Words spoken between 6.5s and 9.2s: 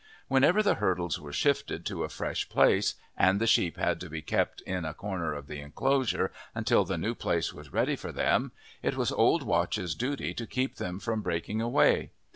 until the new place was ready for them, it was